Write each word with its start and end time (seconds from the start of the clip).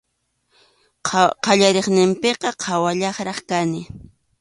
Qallariyninpiqa 1.45 2.49
qhawallaqraq 2.61 3.39
kani. 3.49 3.81